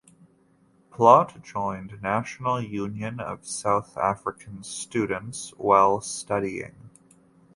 [0.89, 6.89] Plaut joined National Union of South African Students while studying.